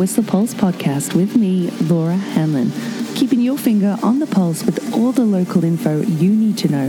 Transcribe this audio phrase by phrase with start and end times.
[0.00, 2.72] Whistler Pulse podcast with me, Laura Hanlon,
[3.14, 6.86] keeping your finger on the pulse with all the local info you need to know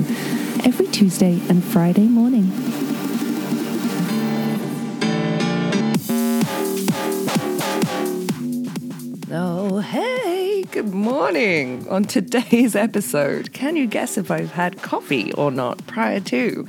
[0.64, 2.50] every Tuesday and Friday morning.
[9.30, 11.86] Oh, hey, good morning.
[11.89, 16.66] On today's episode, can you guess if I've had coffee or not prior to?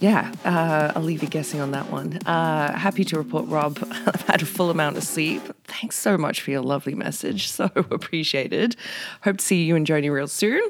[0.00, 2.18] Yeah, uh, I'll leave you guessing on that one.
[2.26, 5.40] Uh, happy to report, Rob, I've had a full amount of sleep.
[5.80, 7.48] Thanks so much for your lovely message.
[7.58, 8.76] So appreciated.
[9.24, 10.62] Hope to see you and Joni real soon.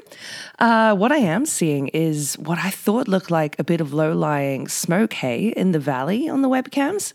[0.57, 4.13] Uh, what I am seeing is what I thought looked like a bit of low
[4.13, 7.13] lying smoke hay in the valley on the webcams,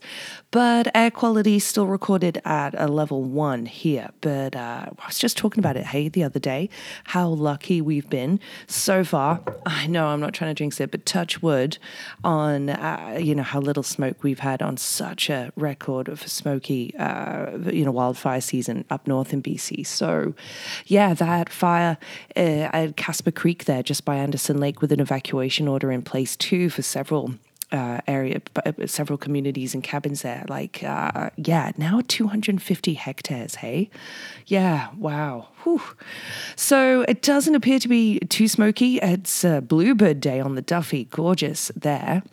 [0.51, 4.11] but air quality still recorded at a level one here.
[4.21, 6.69] But uh, I was just talking about it, hey, the other day,
[7.03, 9.41] how lucky we've been so far.
[9.65, 11.77] I know I'm not trying to jinx it, but touch wood
[12.23, 16.95] on uh, you know how little smoke we've had on such a record of smoky
[16.97, 19.85] uh, you wildfire season up north in BC.
[19.85, 20.33] So
[20.85, 21.97] yeah, that fire
[22.35, 26.35] uh, at Casper Creek there just by Anderson Lake with an evacuation order in place
[26.35, 27.35] too for several
[27.71, 30.45] uh, area, uh, several communities and cabins there.
[30.47, 33.55] Like, uh, yeah, now 250 hectares.
[33.55, 33.89] Hey,
[34.47, 35.49] yeah, wow.
[35.63, 35.81] Whew.
[36.55, 38.97] So it doesn't appear to be too smoky.
[38.97, 42.23] It's a bluebird day on the Duffey, gorgeous there.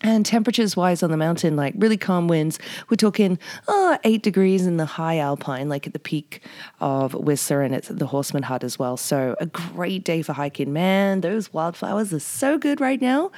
[0.00, 2.58] And temperatures wise on the mountain, like really calm winds.
[2.88, 6.44] We're talking oh, eight degrees in the high alpine, like at the peak
[6.80, 8.96] of Whistler, and it's the Horstman Hut as well.
[8.96, 10.72] So a great day for hiking.
[10.72, 13.32] Man, those wildflowers are so good right now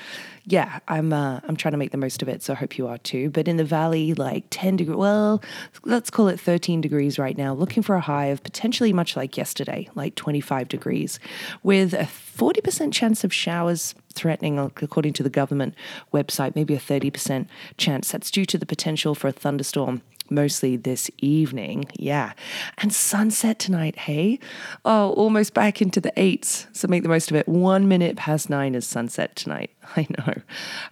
[0.47, 2.43] yeah, I'm uh, I'm trying to make the most of it.
[2.43, 3.31] So I hope you are too.
[3.31, 5.43] But in the valley, like 10 degrees, well,
[5.85, 7.55] let's call it 13 degrees right now.
[7.55, 11.21] Looking for a high of potentially much like yesterday, like 25 degrees,
[11.63, 15.75] with a 40% chance of showers threatening, uh, according to the government
[16.13, 18.11] website, maybe a 30% chance.
[18.11, 21.87] That's due to the potential for a thunderstorm mostly this evening.
[21.95, 22.33] Yeah.
[22.79, 24.39] And sunset tonight, hey?
[24.85, 26.67] Oh, almost back into the eights.
[26.73, 27.49] So make the most of it.
[27.49, 29.71] One minute past nine is sunset tonight.
[29.97, 30.35] I know.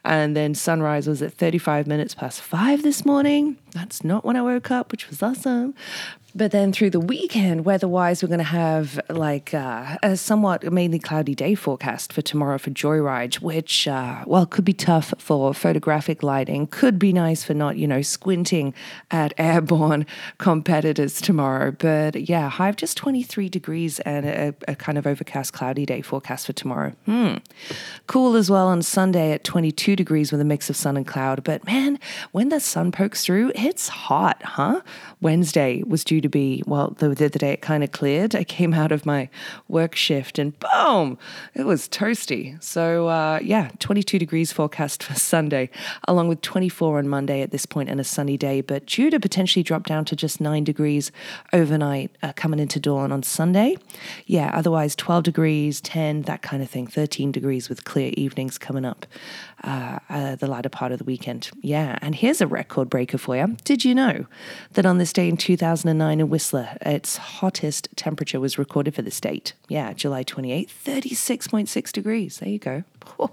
[0.05, 3.57] And then sunrise was at 35 minutes past five this morning.
[3.73, 5.75] That's not when I woke up, which was awesome.
[6.35, 10.63] But then through the weekend, weather wise, we're going to have like uh, a somewhat
[10.73, 15.55] mainly cloudy day forecast for tomorrow for Joyride, which, uh, well, could be tough for
[15.55, 18.75] photographic lighting, could be nice for not, you know, squinting
[19.11, 20.07] at airborne
[20.37, 21.73] competitors tomorrow.
[21.73, 26.03] But yeah, high of just 23 degrees and a, a kind of overcast, cloudy day
[26.03, 26.93] forecast for tomorrow.
[27.07, 27.37] Hmm.
[28.07, 31.43] Cool as well on Sunday at 22 degrees with a mix of sun and cloud.
[31.43, 31.99] But man,
[32.31, 34.83] when the sun pokes through, it's hot, huh?
[35.21, 38.37] Wednesday was due to be, well, the, the other day it kind of cleared.
[38.37, 39.31] I came out of my
[39.67, 41.19] work shift and boom,
[41.55, 42.63] it was toasty.
[42.63, 45.71] So, uh, yeah, 22 degrees forecast for Sunday,
[46.07, 49.19] along with 24 on Monday at this point and a sunny day, but due to
[49.19, 51.11] potentially drop down to just 9 degrees
[51.53, 53.77] overnight uh, coming into dawn on Sunday.
[54.27, 58.85] Yeah, otherwise 12 degrees, 10, that kind of thing, 13 degrees with clear evenings coming
[58.85, 59.07] up
[59.65, 61.51] uh, uh, the latter part of the weekend.
[61.61, 63.57] Yeah, and here's a record breaker for you.
[63.65, 64.27] Did you know
[64.73, 69.11] that on this day in 2009 in Whistler, its hottest temperature was recorded for the
[69.11, 69.55] state?
[69.69, 72.39] Yeah, July 28, 36.6 degrees.
[72.39, 72.85] There you go.
[73.19, 73.31] Oh,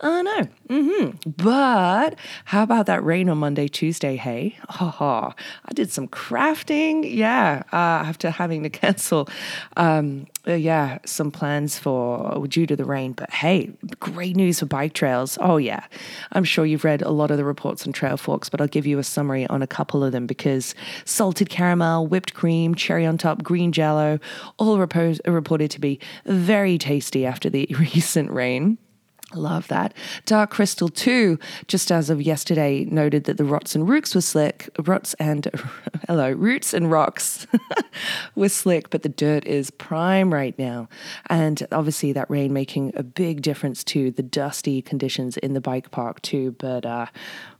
[0.00, 0.48] I know.
[0.68, 1.30] Mm-hmm.
[1.42, 4.16] But how about that rain on Monday, Tuesday?
[4.16, 5.32] Hey, oh,
[5.64, 7.04] I did some crafting.
[7.10, 9.28] Yeah, uh, after having to cancel,
[9.76, 13.12] um, uh, yeah, some plans for due to the rain.
[13.12, 15.38] But hey, great news for bike trails.
[15.46, 15.84] Oh yeah,
[16.32, 18.98] I'm sure you've read a lot of the reports on Trailforks, but I'll give you
[18.98, 20.74] a summary on a couple of them because
[21.04, 24.18] salted caramel, whipped cream, cherry on top, green jello,
[24.58, 28.76] all repos- reported to be very tasty after the recent rain.
[29.34, 29.92] Love that.
[30.24, 34.70] Dark Crystal 2, just as of yesterday, noted that the Rots and Roots were slick.
[34.78, 35.50] Rots and,
[36.06, 37.44] hello, Roots and Rocks
[38.36, 40.88] were slick, but the dirt is prime right now.
[41.28, 45.90] And obviously, that rain making a big difference to the dusty conditions in the bike
[45.90, 46.52] park, too.
[46.52, 47.06] But uh,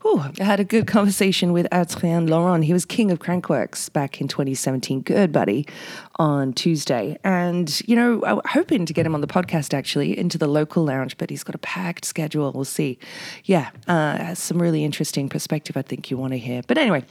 [0.04, 2.64] I had a good conversation with Adrien Laurent.
[2.64, 5.00] He was king of Crankworx back in 2017.
[5.00, 5.66] Good buddy
[6.14, 7.19] on Tuesday.
[7.24, 10.84] And, you know, I'm hoping to get him on the podcast actually into the local
[10.84, 12.53] lounge, but he's got a packed schedule.
[12.53, 12.99] We'll see.
[13.44, 16.62] Yeah, uh, some really interesting perspective I think you want to hear.
[16.67, 17.05] But anyway,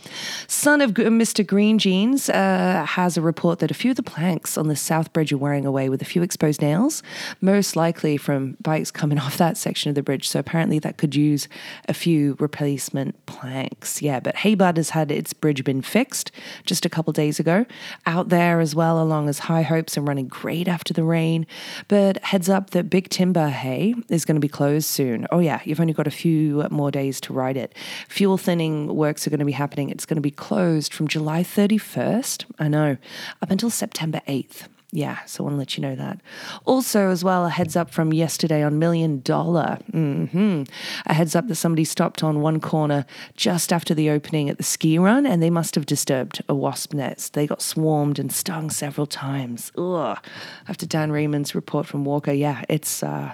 [0.48, 1.46] son of Mr.
[1.46, 5.12] Green Jeans uh, has a report that a few of the planks on the South
[5.12, 7.04] Bridge are wearing away with a few exposed nails,
[7.42, 10.30] most likely from bikes coming off that section of the bridge.
[10.30, 11.48] So apparently that could use
[11.90, 14.02] a few replacement planks.
[14.02, 16.32] Yeah, but Haybud has had its bridge been fixed
[16.66, 17.66] just a couple days ago.
[18.06, 21.48] Out there as well, along as High Hopes and running great after the rain.
[21.88, 25.28] But heads up that Big Timber Hay is going to be closed soon.
[25.32, 27.74] Oh, yeah, you've only got a few more days to ride it.
[28.10, 29.90] Fuel thinning works are going to be happening.
[29.90, 32.98] It's going to be closed from July 31st, I know,
[33.42, 34.68] up until September 8th.
[34.96, 36.22] Yeah, so I want to let you know that.
[36.64, 39.78] Also, as well, a heads up from yesterday on Million Dollar.
[39.92, 40.64] Mm-hmm.
[41.06, 43.06] A heads up that somebody stopped on one corner
[43.36, 46.94] just after the opening at the ski run, and they must have disturbed a wasp
[46.94, 47.34] nest.
[47.34, 49.70] They got swarmed and stung several times.
[49.78, 50.18] Ugh.
[50.70, 53.34] After Dan Raymond's report from WORCA, yeah, it's uh,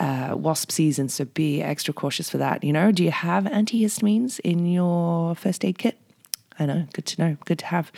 [0.00, 2.64] uh, wasp season, so be extra cautious for that.
[2.64, 5.98] You know, do you have antihistamines in your first aid kit?
[6.58, 7.90] I know, good to know, good to have.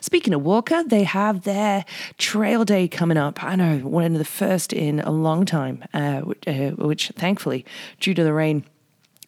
[0.00, 1.84] Speaking of WORCA, they have their
[2.18, 3.42] trail day coming up.
[3.42, 7.64] I know, one of the first in a long time, uh, which, uh, which thankfully,
[8.00, 8.64] due to the rain,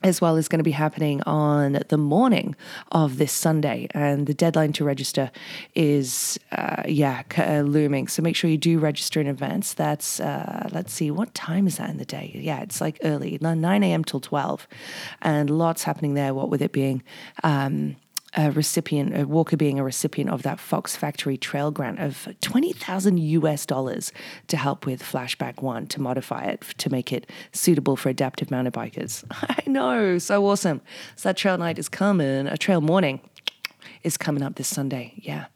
[0.03, 2.57] as well is going to be happening on the morning
[2.91, 3.87] of this Sunday.
[3.93, 5.31] And the deadline to register
[5.75, 8.09] is, uh, yeah, uh, looming.
[8.09, 9.75] So make sure you do register in advance.
[9.75, 12.33] That's, uh, let's see, what time is that in the day?
[12.35, 14.05] Yeah, it's like early, 9 a.m.
[14.05, 14.67] till 12.
[15.21, 17.03] And lots happening there, what with it being.
[17.45, 17.97] Um,
[18.35, 23.19] a recipient, a WORCA being a recipient of that Fox Factory Trail grant of 20,000
[23.19, 24.13] US dollars
[24.49, 28.73] to help with Flashback One to modify it to make it suitable for adaptive mountain
[28.73, 29.25] bikers.
[29.31, 30.81] I know, so awesome.
[31.17, 33.21] So that trail night is coming, a trail morning
[34.03, 35.15] is coming up this Sunday.
[35.17, 35.47] Yeah.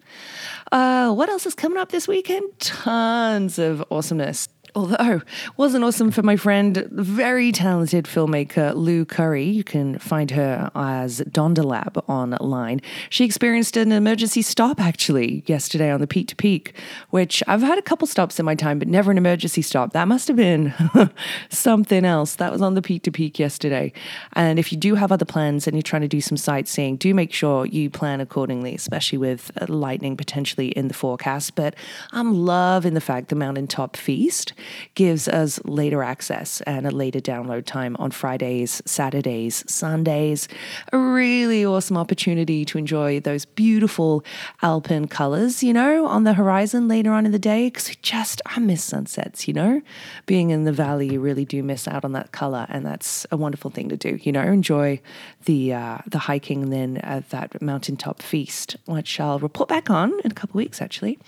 [0.71, 2.59] Uh, what else is coming up this weekend?
[2.59, 5.23] Tons of awesomeness although
[5.57, 9.45] wasn't awesome for my friend, very talented filmmaker Lou Curry.
[9.45, 12.83] You can find her as Dondalab online.
[13.09, 16.75] She experienced an emergency stop actually yesterday on the Peak to Peak,
[17.09, 19.95] which I've had a couple stops in my time, but never an emergency stop.
[19.95, 20.75] That must have been
[21.49, 22.35] something else.
[22.35, 23.95] That was on the Peak to Peak yesterday.
[24.35, 27.15] And if you do have other plans and you're trying to do some sightseeing, do
[27.15, 31.55] make sure you plan accordingly, especially with lightning potentially in the forecast.
[31.55, 31.75] But
[32.13, 34.53] I'm loving the fact the Mountaintop Feast
[34.95, 40.49] gives us later access and a later download time on Fridays, Saturdays, Sundays.
[40.93, 44.25] A really awesome opportunity to enjoy those beautiful
[44.63, 47.69] alpine colors, you know, on the horizon later on in the day.
[47.69, 49.83] Because just, I miss sunsets, you know.
[50.27, 53.37] Being in the valley, you really do miss out on that color, and that's a
[53.37, 54.43] wonderful thing to do, you know.
[54.43, 55.01] Enjoy
[55.45, 60.31] the uh, the hiking and then that mountaintop feast, which I'll report back on in
[60.31, 61.19] a couple weeks, actually.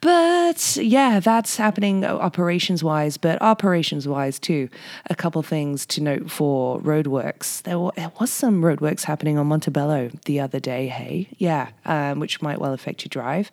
[0.00, 4.68] But yeah, that's happening uh, operation operations wise, but operations wise too,
[5.08, 7.62] a couple things to note for roadworks.
[7.62, 11.28] There, there was some roadworks happening on Montebello the other day, hey?
[11.38, 13.52] Yeah, um, which might well affect your drive.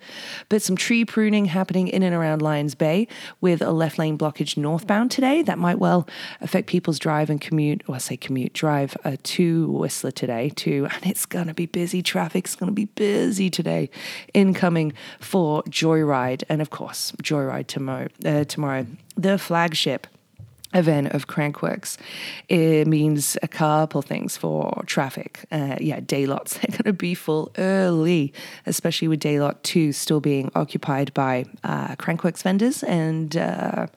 [0.50, 3.08] But some tree pruning happening in and around Lions Bay
[3.42, 5.44] with a left lane blockage northbound today.
[5.44, 6.08] That might well
[6.42, 10.88] affect people's drive and commute, or I say commute, drive uh, to Whistler today too.
[10.96, 12.02] And it's going to be busy.
[12.02, 13.92] Traffic's going to be busy today.
[14.34, 16.44] Incoming for Joyride.
[16.50, 18.08] And of course, Joyride tomorrow.
[18.26, 20.08] Uh, tomorrow the flagship
[20.74, 21.98] event of Crankworx.
[22.50, 25.46] It means a couple things for traffic.
[25.52, 28.34] Uh, yeah, day lots, they're going to be full early,
[28.66, 33.36] especially with day lot two still being occupied by uh, Crankworx vendors and.
[33.36, 33.88] Uh,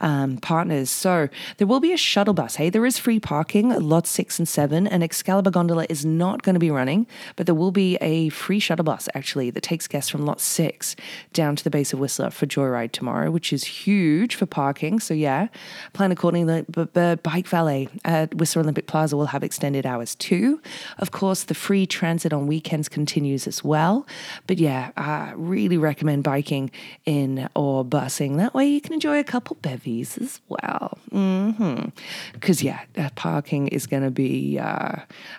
[0.00, 0.90] um, partners.
[0.90, 1.28] So
[1.58, 2.56] there will be a shuttle bus.
[2.56, 6.42] Hey, there is free parking at lot six and seven, and Excalibur Gondola is not
[6.42, 7.06] going to be running,
[7.36, 10.96] but there will be a free shuttle bus actually that takes guests from lot six
[11.32, 15.00] down to the base of Whistler for Joyride tomorrow, which is huge for parking.
[15.00, 15.48] So yeah,
[15.92, 16.64] plan accordingly.
[16.68, 20.60] But, but Bike Valet at Whistler Olympic Plaza will have extended hours too.
[20.98, 24.06] Of course, the free transit on weekends continues as well.
[24.46, 26.70] But yeah, I really recommend biking
[27.04, 28.36] in or busing.
[28.36, 30.98] That way you can enjoy a couple bevies fees as well.
[31.04, 32.66] Because, mm-hmm.
[32.66, 34.96] yeah, parking is going to be, uh,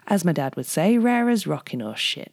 [0.08, 2.32] as my dad would say, rare as rocking or shit.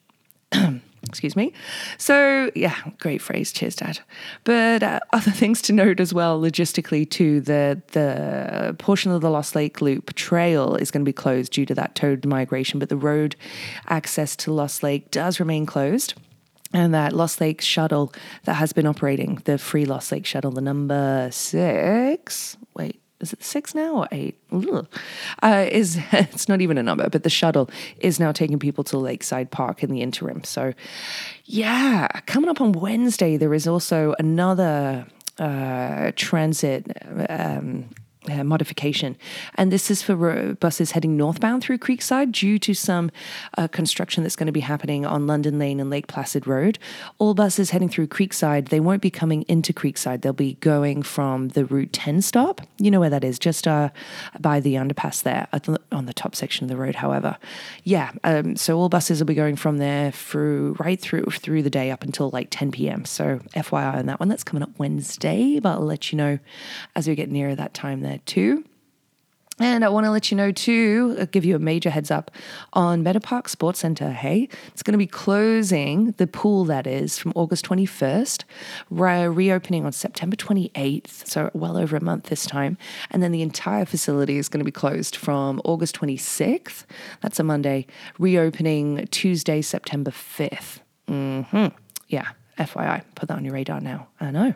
[1.09, 1.53] Excuse me.
[1.99, 3.51] So, yeah, great phrase.
[3.51, 3.99] Cheers, Dad.
[4.45, 9.29] But uh, other things to note as well, logistically, too, the, the portion of the
[9.29, 12.91] Lost Lake Loop trail is going to be closed due to that toad migration, but
[12.91, 13.35] the road
[13.89, 16.15] access to Lost Lake does remain closed
[16.75, 18.13] and that Lost Lake shuttle
[18.45, 22.57] that has been operating, the free Lost Lake shuttle, the number six.
[22.75, 24.37] Wait, is it six now or eight?
[25.43, 28.99] Uh, is it's not even a number, but the shuttle is now taking people to
[28.99, 30.43] Lakeside Park in the interim.
[30.43, 30.75] So,
[31.45, 35.07] yeah, coming up on Wednesday, there is also another
[35.39, 36.91] uh, transit.
[37.29, 37.89] Um,
[38.31, 39.17] uh, modification.
[39.57, 43.11] And this is for buses heading northbound through Creekside due to some
[43.59, 46.79] uh, construction that's going to be happening on London Lane and Lake Placid Road.
[47.19, 50.23] All buses heading through Creekside, they won't be coming into Creekside.
[50.23, 52.61] They'll be going from the Route 10 stop.
[52.79, 53.91] You know where that is, just uh,
[54.41, 57.37] by the underpass there the, on the top section of the road, however.
[57.83, 61.71] Yeah, um, so all buses will be going from there through right through through the
[61.71, 63.05] day up until like 10 p.m.
[63.05, 66.39] So FYI on that one, that's coming up Wednesday, but I'll let you know
[66.95, 68.65] as we get nearer that time there too.
[69.61, 72.33] And I want to let you know too, uh, give you a major heads up
[72.73, 74.11] on Meadow Park Sports Centre.
[74.11, 78.43] Hey, it's going to be closing the pool that is from August 21st,
[78.91, 82.77] re- reopening on September 28th, so well over a month this time.
[83.13, 86.85] And then the entire facility is going to be closed from August 26th,
[87.21, 87.87] that's a Monday,
[88.19, 90.81] reopening Tuesday, September 5th.
[91.09, 91.69] Mm-hmm.
[92.09, 94.09] Yeah, FYI, put that on your radar now.
[94.21, 94.55] I know.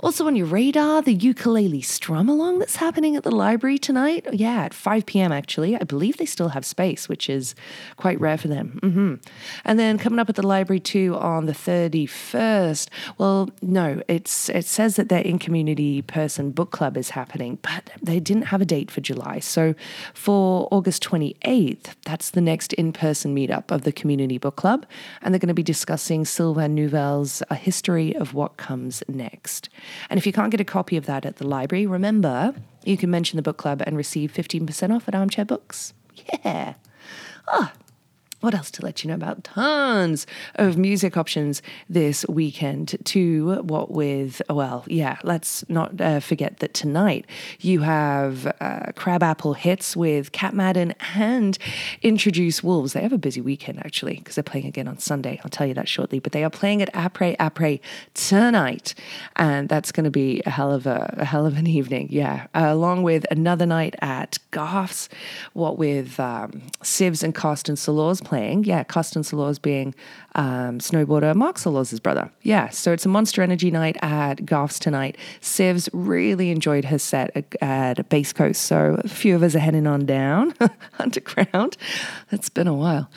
[0.00, 4.26] Also on your radar, the ukulele strum along that's happening at the library tonight.
[4.32, 5.30] Yeah, at 5 p.m.
[5.30, 5.76] actually.
[5.76, 7.54] I believe they still have space, which is
[7.96, 8.80] quite rare for them.
[8.82, 9.14] Mm-hmm.
[9.64, 12.88] And then coming up at the library too on the 31st.
[13.18, 17.90] Well, no, it's it says that their in community person book club is happening, but
[18.02, 19.38] they didn't have a date for July.
[19.38, 19.74] So
[20.14, 24.86] for August 28th, that's the next in person meetup of the community book club,
[25.22, 26.74] and they're going to be discussing Sylvain
[27.20, 29.68] Neuvel's A History of What Comes Next.
[30.08, 33.10] And if you can't get a copy of that at the library, remember you can
[33.10, 35.92] mention the book club and receive 15% off at Armchair Books.
[36.44, 36.74] Yeah.
[37.46, 37.72] Ah,
[38.40, 39.44] what else to let you know about?
[39.44, 46.58] Tons of music options this weekend, to what with, well, yeah, let's not uh, forget
[46.58, 47.26] that tonight
[47.60, 51.58] you have uh, Crabapple Hits with Cat Madden and
[52.02, 52.94] Introduce Wolves.
[52.94, 55.40] They have a busy weekend, actually, because they're playing again on Sunday.
[55.44, 56.18] I'll tell you that shortly.
[56.18, 57.80] But they are playing at Apres Apres
[58.14, 58.94] tonight,
[59.36, 62.46] and that's going to be a hell of a, a, hell of an evening, yeah.
[62.54, 65.08] Uh, along with another night at Goff's,
[65.52, 68.62] what with um, Sieves and Cost and Sollors playing.
[68.62, 69.92] Yeah, Costin Sollors being
[70.36, 72.30] um, snowboarder Mark Sollors' brother.
[72.42, 75.18] Yeah, so it's a Monster Energy night at Goff's tonight.
[75.40, 79.58] Sivs really enjoyed her set at, at Bass Coast, so a few of us are
[79.58, 80.54] heading on down
[81.00, 81.76] underground.
[82.30, 83.10] It's been a while.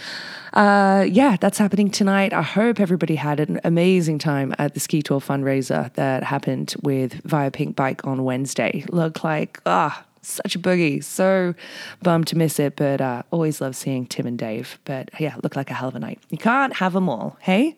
[0.52, 2.34] Uh, yeah, that's happening tonight.
[2.34, 7.14] I hope everybody had an amazing time at the Ski Tour fundraiser that happened with
[7.24, 8.84] Via Pinkbike on Wednesday.
[8.90, 11.04] Looked like, ah, such a boogie.
[11.04, 11.54] So
[12.02, 14.80] bummed to miss it, but uh, always love seeing Tim and Dave.
[14.86, 16.20] But yeah, look like a hell of a night.
[16.30, 17.76] You can't have them all, hey?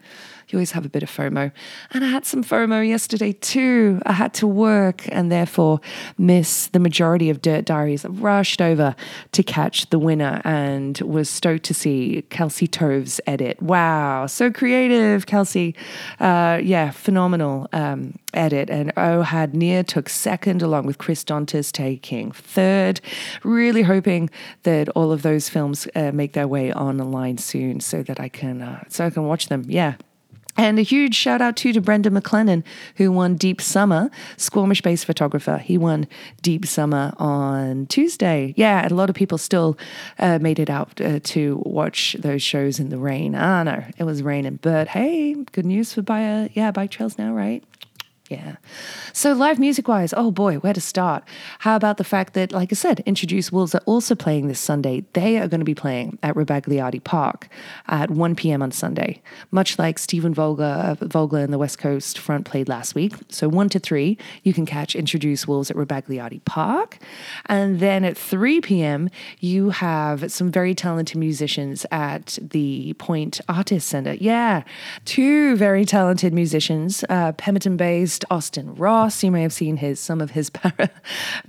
[0.49, 1.51] You always have a bit of FOMO.
[1.91, 4.01] And I had some FOMO yesterday too.
[4.05, 5.81] I had to work and therefore
[6.17, 8.05] miss the majority of Dirt Diaries.
[8.05, 8.95] I rushed over
[9.31, 13.61] to catch the winner and was stoked to see Kelsey Tove's edit.
[13.61, 15.75] Wow, so creative, Kelsey.
[16.19, 18.69] Uh, yeah, phenomenal um, edit.
[18.69, 23.01] And Ohad Near took second, along with Chris Dantas taking third.
[23.43, 24.29] Really hoping
[24.63, 28.61] that all of those films uh, make their way online soon so that I can
[28.61, 29.65] uh, so I can watch them.
[29.67, 29.95] Yeah,
[30.57, 32.63] and a huge shout out too to Brendan McLennan,
[32.95, 35.57] who won Deep Summer, Squamish based photographer.
[35.57, 36.07] He won
[36.41, 38.53] Deep Summer on Tuesday.
[38.57, 39.77] Yeah, a lot of people still
[40.19, 43.35] uh, made it out uh, to watch those shows in the rain.
[43.35, 44.59] Ah, no, it was raining.
[44.61, 47.63] But hey, good news for uh, yeah, bike trails now, right?
[48.29, 48.55] Yeah.
[49.13, 51.23] So, live music wise, oh boy, where to start?
[51.59, 55.05] How about the fact that, like I said, Introduce Wolves are also playing this Sunday?
[55.13, 57.49] They are going to be playing at Rebagliati Park
[57.87, 58.63] at 1 p.m.
[58.63, 63.13] on Sunday, much like Stephen Vogler, Vogler and the West Coast Front played last week.
[63.29, 66.97] So, 1 to 3, you can catch Introduce Wolves at Rebagliati Park.
[67.45, 73.87] And then at 3 p.m., you have some very talented musicians at the Point Artist
[73.87, 74.15] Center.
[74.15, 74.63] Yeah,
[75.05, 77.77] two very talented musicians, uh, Pemberton
[78.29, 79.23] Austin Ross.
[79.23, 80.89] You may have seen his some of his para,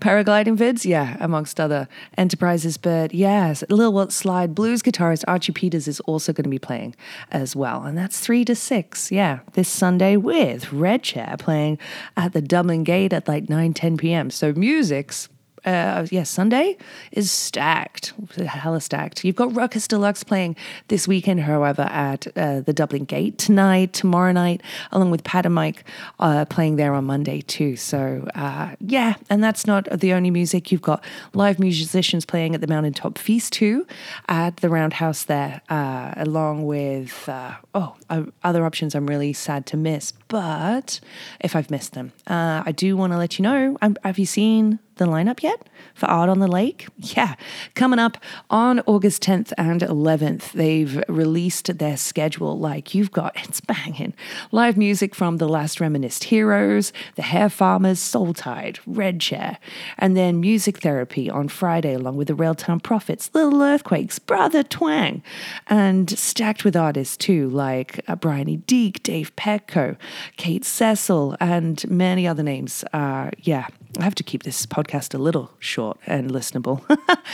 [0.01, 1.87] paragliding vids, yeah, amongst other
[2.19, 2.77] enterprises.
[2.79, 6.97] But yes, Lil Walt Slide blues guitarist Archie Peters is also going to be playing
[7.31, 11.79] as well, and that's three to six, yeah, this Sunday with Red Chair playing
[12.17, 14.31] at the Dublin Gate at like 9, 10 p.m.
[14.31, 15.29] So music's
[15.67, 16.77] uh, yeah, Sunday
[17.11, 19.25] is stacked, hella stacked.
[19.25, 20.55] You've got Ruckus Deluxe playing
[20.89, 25.55] this weekend, however, at uh, the Dublin Gate tonight, tomorrow night, along with Pat and
[25.55, 25.85] Mike
[26.21, 27.75] uh, playing there on Monday too.
[27.75, 30.71] So uh, yeah, and that's not the only music.
[30.71, 31.03] You've got
[31.35, 33.87] live musicians playing at the Mountaintop Feast too,
[34.29, 37.97] at the Roundhouse there, uh, along with uh, oh
[38.45, 38.95] other options.
[38.95, 41.01] I'm really sad to miss, but
[41.41, 43.77] if I've missed them, I do want to let you know.
[43.83, 44.79] I'm, have you seen?
[44.97, 46.87] The lineup yet for Art on the Lake?
[46.97, 47.35] Yeah,
[47.75, 48.17] coming up
[48.49, 52.59] on August 10th and 11th, they've released their schedule.
[52.59, 54.15] Like you've got, it's banging.
[54.53, 59.59] Live music from The Last Reminisced Heroes, The Hair Farmers, Soul Tide, Red Chair,
[59.99, 65.23] and then music therapy on Friday, along with the Railtown Prophets, Little Earthquakes, Brother Twang,
[65.67, 69.97] and stacked with artists too, like uh, Bryony Deek, Dave Petko,
[70.39, 72.83] Kate Cecil, and many other names.
[72.95, 73.67] Uh, yeah,
[73.99, 76.83] I have to keep this podcast a little short and listenable.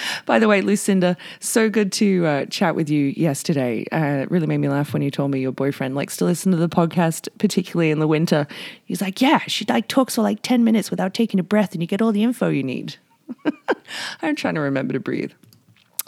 [0.27, 3.85] By the way, Lucinda, so good to uh, chat with you yesterday.
[3.91, 6.53] Uh, it really made me laugh when you told me your boyfriend likes to listen
[6.53, 8.47] to the podcast, particularly in the winter.
[8.85, 11.83] He's like, "Yeah, she like talks for like ten minutes without taking a breath, and
[11.83, 12.97] you get all the info you need."
[14.23, 15.33] I'm trying to remember to breathe.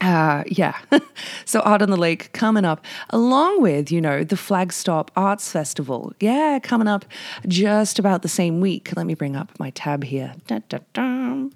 [0.01, 0.77] Uh, yeah.
[1.45, 6.13] so Art on the Lake coming up, along with, you know, the Flagstop Arts Festival.
[6.21, 7.05] Yeah, coming up
[7.47, 8.93] just about the same week.
[8.97, 10.35] Let me bring up my tab here.
[10.47, 11.47] Da, da, da.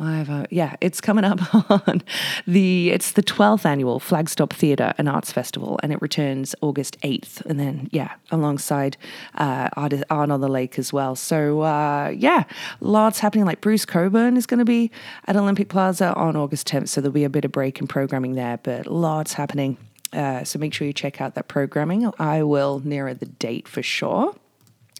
[0.00, 1.40] I've, uh, yeah, it's coming up
[1.70, 2.02] on
[2.46, 7.42] the it's the twelfth annual Flagstop Theatre and Arts Festival, and it returns August eighth,
[7.46, 8.96] and then yeah, alongside
[9.34, 11.16] uh, Art, Art on the Lake as well.
[11.16, 12.44] So uh, yeah,
[12.80, 13.44] lots happening.
[13.44, 14.90] Like Bruce Cockburn is going to be
[15.26, 18.34] at Olympic Plaza on August tenth, so there'll be a bit of break in programming
[18.34, 19.76] there, but lots happening.
[20.12, 22.10] Uh, so make sure you check out that programming.
[22.18, 24.34] I will nearer the date for sure.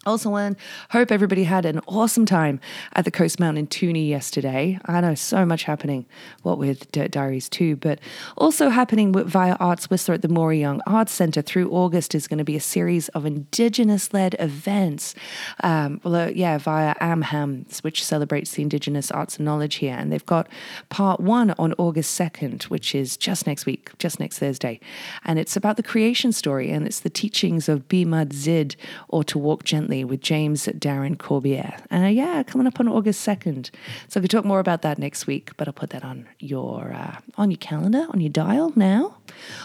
[0.09, 0.57] Also, one,
[0.89, 2.61] hope everybody had an awesome time
[2.95, 4.81] at the Coast Mountain Toonie yesterday.
[4.87, 6.07] I know so much happening,
[6.43, 7.99] what with Dirt Diaries too, but
[8.35, 12.39] also happening via Arts Whistler at the Maury Young Arts Centre through August is going
[12.39, 15.15] to be a series of Indigenous led events.
[15.63, 19.95] Um, well, uh, yeah, via AMHAM, which celebrates the Indigenous arts and knowledge here.
[19.95, 20.49] And they've got
[20.89, 24.81] part one on August 2nd, which is just next week, just next Thursday.
[25.27, 28.75] And it's about the creation story and it's the teachings of Bimad Zid
[29.09, 31.79] or to walk gently with James Darren Corbiere.
[31.93, 33.71] Uh, yeah, coming up on August 2nd.
[34.09, 36.93] So I could talk more about that next week, but I'll put that on your
[36.93, 39.17] uh, on your calendar, on your dial now.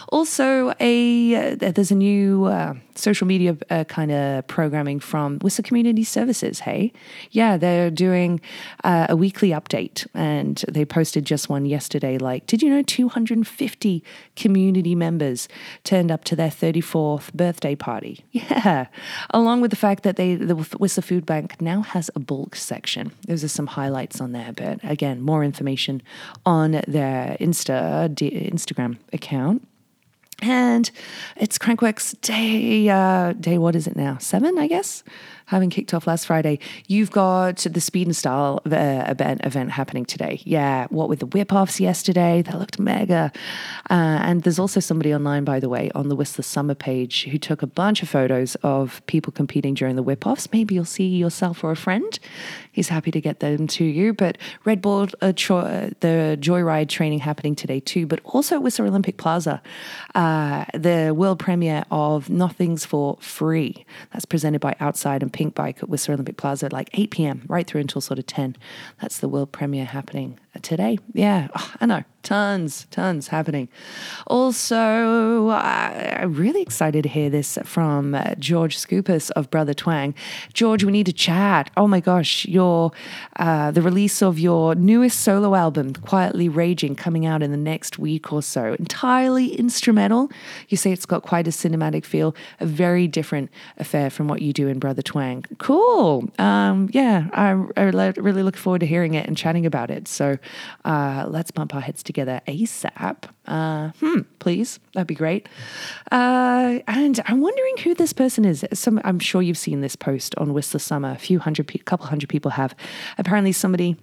[0.08, 5.62] Also, a uh, there's a new uh, social media uh, kind of programming from Whistler
[5.62, 6.60] Community Services.
[6.60, 6.92] Hey,
[7.30, 8.40] yeah, they're doing
[8.84, 12.18] uh, a weekly update, and they posted just one yesterday.
[12.18, 14.04] Like, did you know 250
[14.36, 15.48] community members
[15.82, 18.24] turned up to their 34th birthday party?
[18.44, 18.86] Yeah,
[19.30, 23.12] along with the fact that they the Whistler Food Bank now has a bulk section.
[23.26, 26.02] Those are some highlights on there, but again, more information
[26.44, 29.66] on their Insta Instagram account.
[30.42, 30.90] And
[31.36, 34.18] it's Crankworx day, uh, day, what is it now?
[34.18, 35.04] Seven, I guess?
[35.46, 40.04] Having kicked off last Friday, you've got the Speed and Style uh, event, event happening
[40.04, 40.40] today.
[40.44, 43.32] Yeah, what with the whip offs yesterday, that looked mega.
[43.90, 47.38] Uh, and there's also somebody online, by the way, on the Whistler Summer page who
[47.38, 50.48] took a bunch of photos of people competing during the whip offs.
[50.52, 52.18] Maybe you'll see yourself or a friend.
[52.72, 54.12] He's happy to get them to you.
[54.12, 59.16] But Red Bull, uh, the Joyride training happening today too, but also at Whistler Olympic
[59.16, 59.62] Plaza,
[60.14, 63.84] uh, the world premiere of Nothing's for Free.
[64.12, 67.42] That's presented by Outside and Pinkbike at Whistler Olympic Plaza at like 8 p.m.
[67.48, 68.56] right through until sort of 10.
[69.00, 70.98] That's the world premiere happening today.
[71.12, 72.04] Yeah, oh, I know.
[72.22, 73.68] Tons, tons happening.
[74.28, 80.14] Also, I'm really excited to hear this from uh, George Scoopus of Brother Twang.
[80.54, 81.70] George, we need to chat.
[81.76, 82.92] Oh my gosh, your
[83.36, 87.98] uh, the release of your newest solo album, Quietly Raging, coming out in the next
[87.98, 88.74] week or so.
[88.78, 90.30] Entirely instrumental.
[90.70, 94.54] You say it's got quite a cinematic feel, a very different affair from what you
[94.54, 95.44] do in Brother Twang.
[95.58, 96.30] Cool.
[96.38, 97.82] Um, yeah, I, I
[98.16, 100.08] really look forward to hearing it and chatting about it.
[100.08, 100.38] So
[100.84, 103.24] uh, let's bump our heads together ASAP.
[103.46, 105.48] Uh, hmm, please, that'd be great.
[106.10, 108.64] Uh, and I'm wondering who this person is.
[108.72, 111.10] Some, I'm sure you've seen this post on Whistler Summer.
[111.10, 112.74] A few hundred, pe- couple hundred people have.
[113.18, 113.96] Apparently, somebody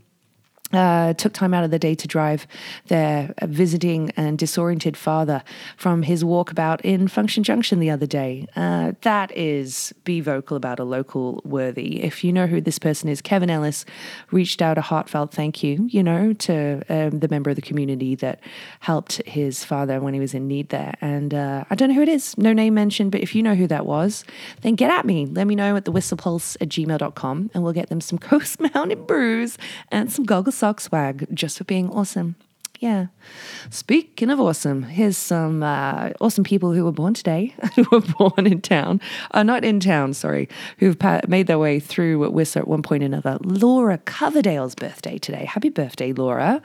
[0.74, 2.48] uh, took time out of the day to drive
[2.88, 5.44] their visiting and disoriented father
[5.78, 8.48] from his walkabout in Function Junction the other day.
[8.56, 12.02] Uh, that is be vocal about a local worthy.
[12.04, 13.86] If you know who this person is, Kevin Ellis
[14.32, 18.16] reached out a heartfelt thank you, you know, to um, the member of the community
[18.16, 18.40] that
[18.80, 20.96] helped his father when he was in need there.
[21.02, 23.56] And uh, I don't know who it is, no name mentioned, but if you know
[23.56, 24.24] who that was,
[24.62, 25.26] then get at me.
[25.26, 29.06] Let me know at the whistlepulse at gmail.com and we'll get them some Coast Mountain
[29.06, 29.58] brews
[29.92, 32.36] and some goggles sock swag just for being awesome.
[32.80, 33.08] Yeah.
[33.72, 38.46] Speaking of awesome, here's some uh, awesome people who were born today, who were born
[38.46, 40.48] in town, uh, not in town, sorry,
[40.78, 43.40] who've pa- made their way through Whistler at one point or another.
[43.42, 45.46] Laura Coverdale's birthday today.
[45.46, 46.62] Happy birthday, Laura.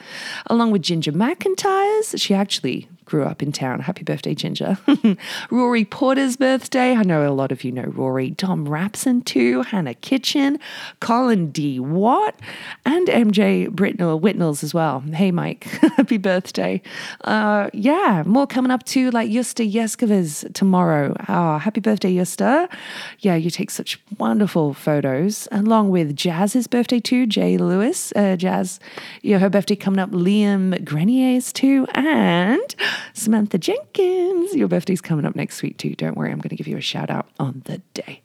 [0.48, 2.20] Along with Ginger McIntyre's.
[2.20, 3.80] She actually grew up in town.
[3.80, 4.78] Happy birthday, Ginger.
[5.50, 6.94] Rory Porter's birthday.
[6.94, 8.32] I know a lot of you know Rory.
[8.32, 9.62] Tom Rapson, too.
[9.62, 10.58] Hannah Kitchen.
[11.00, 11.80] Colin D.
[11.80, 12.34] Watt.
[12.84, 15.00] And MJ Britnell Whitnells as well.
[15.00, 15.64] Hey, Mike.
[15.96, 16.82] Happy birthday.
[17.24, 21.14] Uh, yeah, more coming up too, like Yusta Yeskova's tomorrow.
[21.28, 22.68] Oh, happy birthday, Yusta.
[23.20, 27.26] Yeah, you take such wonderful photos, along with Jazz's birthday too.
[27.26, 28.12] Jay Lewis.
[28.16, 28.80] Uh, Jazz,
[29.22, 30.10] yeah, her birthday coming up.
[30.10, 31.86] Liam Grenier's too.
[31.94, 32.74] And
[33.12, 34.54] Samantha Jenkins.
[34.54, 35.94] Your birthday's coming up next week, too.
[35.94, 38.22] Don't worry, I'm going to give you a shout out on the day.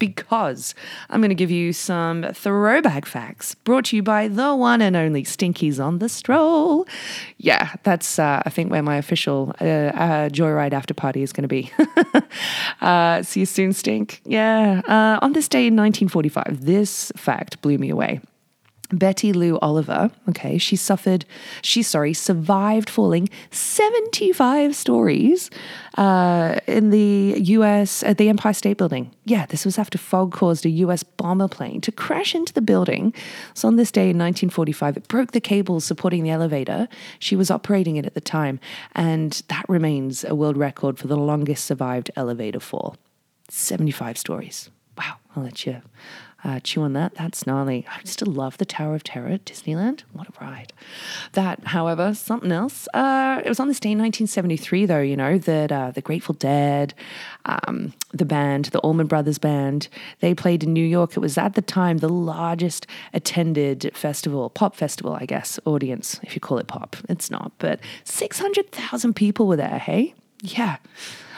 [0.00, 0.74] Because
[1.08, 4.96] I'm going to give you some throwback facts brought to you by the one and
[4.96, 6.86] only Stinkies on the Stroll.
[7.38, 11.42] Yeah, that's, uh, I think, where my official uh, uh, Joyride after party is going
[11.42, 11.72] to be.
[12.80, 14.20] Uh, see you soon, Stink.
[14.24, 14.82] Yeah.
[14.86, 18.20] Uh, on this day in 1945, this fact blew me away.
[18.92, 21.24] Betty Lou Oliver, okay, she suffered,
[21.62, 25.50] she, sorry, survived falling 75 stories
[25.96, 29.10] uh, in the US at the Empire State Building.
[29.24, 33.14] Yeah, this was after fog caused a US bomber plane to crash into the building.
[33.54, 36.88] So on this day in 1945, it broke the cables supporting the elevator.
[37.18, 38.60] She was operating it at the time,
[38.94, 42.96] and that remains a world record for the longest survived elevator fall
[43.48, 44.70] 75 stories.
[44.96, 45.82] Wow, I'll let you
[46.44, 47.14] uh, chew on that.
[47.14, 47.86] That's gnarly.
[47.88, 50.02] I still love the Tower of Terror at Disneyland.
[50.12, 50.72] What a ride.
[51.32, 52.86] That, however, something else.
[52.92, 56.34] Uh, it was on this day in 1973, though, you know, that uh, the Grateful
[56.34, 56.92] Dead,
[57.46, 59.88] um, the band, the Allman Brothers Band,
[60.20, 61.16] they played in New York.
[61.16, 66.34] It was at the time the largest attended festival, pop festival, I guess, audience, if
[66.34, 66.96] you call it pop.
[67.08, 70.14] It's not, but 600,000 people were there, hey?
[70.42, 70.76] Yeah.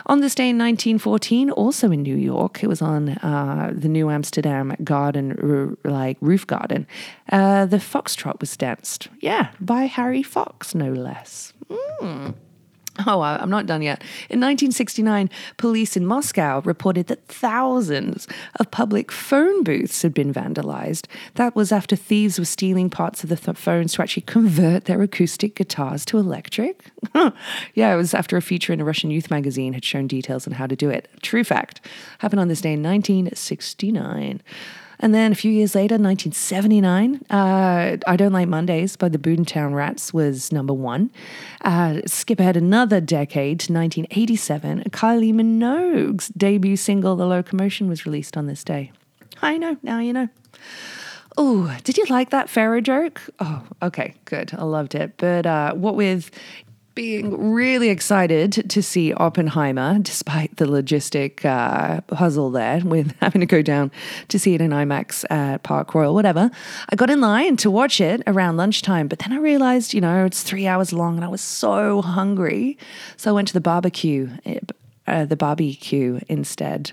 [0.08, 4.08] On this day in 1914, also in New York, it was on uh, the New
[4.08, 6.86] Amsterdam Garden, like roof garden,
[7.32, 9.08] uh, the Foxtrot was danced.
[9.20, 11.52] Yeah, by Harry Fox, no less.
[11.68, 12.34] Mm.
[13.06, 14.00] Oh, I'm not done yet.
[14.30, 18.26] In 1969, police in Moscow reported that thousands
[18.58, 21.06] of public phone booths had been vandalized.
[21.34, 25.02] That was after thieves were stealing parts of the th- phones to actually convert their
[25.02, 26.90] acoustic guitars to electric.
[27.74, 30.54] yeah, it was after a feature in a Russian youth magazine had shown details on
[30.54, 31.08] how to do it.
[31.22, 31.80] True fact.
[32.18, 34.42] Happened on this day in 1969.
[34.98, 39.74] And then a few years later, 1979, uh, I Don't Like Mondays by the Boomtown
[39.74, 41.10] Rats was number one.
[41.62, 48.36] Uh, skip ahead another decade to 1987, Kylie Minogue's debut single, The Locomotion, was released
[48.36, 48.92] on this day.
[49.42, 50.28] I know, now you know.
[51.36, 53.20] Oh, did you like that Pharaoh joke?
[53.40, 54.54] Oh, okay, good.
[54.56, 55.18] I loved it.
[55.18, 56.30] But uh, what with
[56.96, 63.46] being really excited to see Oppenheimer, despite the logistic uh, puzzle there with having to
[63.46, 63.92] go down
[64.28, 66.50] to see it in IMAX at Park Royal, whatever.
[66.88, 70.24] I got in line to watch it around lunchtime, but then I realized, you know,
[70.24, 72.78] it's three hours long and I was so hungry.
[73.18, 74.30] So I went to the barbecue,
[75.06, 76.92] uh, the barbecue instead.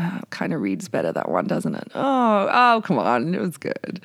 [0.00, 1.90] Oh, kind of reads better that one, doesn't it?
[1.94, 4.00] Oh, oh, come on, it was good.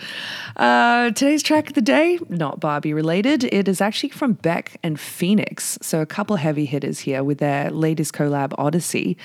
[0.55, 3.43] Uh, today's track of the day, not Barbie related.
[3.43, 5.77] It is actually from Beck and Phoenix.
[5.83, 9.17] So a couple heavy hitters here with their latest collab, Odyssey.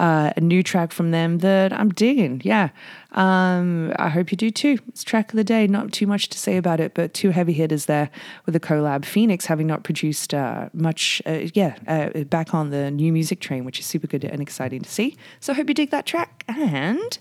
[0.00, 2.40] Uh, a new track from them that I'm digging.
[2.42, 2.70] Yeah,
[3.14, 4.78] um, I hope you do too.
[4.88, 5.66] It's track of the day.
[5.66, 8.10] Not too much to say about it, but two heavy hitters there
[8.44, 9.04] with the collab.
[9.04, 13.64] Phoenix having not produced uh, much, uh, yeah, uh, back on the new music train,
[13.64, 15.16] which is super good and exciting to see.
[15.38, 16.44] So I hope you dig that track.
[16.48, 17.16] And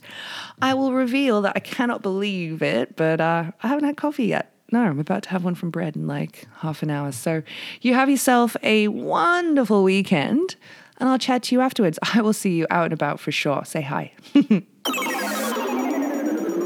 [0.62, 4.52] I will reveal that I cannot believe it, but uh, I haven't had coffee yet.
[4.72, 7.12] No, I'm about to have one from bread in like half an hour.
[7.12, 7.44] So
[7.82, 10.56] you have yourself a wonderful weekend,
[10.98, 12.00] and I'll chat to you afterwards.
[12.16, 13.64] I will see you out and about for sure.
[13.66, 14.14] Say hi.